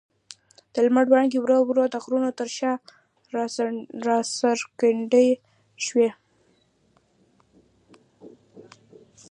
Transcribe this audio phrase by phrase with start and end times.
[0.73, 2.71] د لمر وړانګې ورو ورو د غرونو تر شا
[4.05, 5.29] راڅرګندې
[5.85, 6.09] شوې.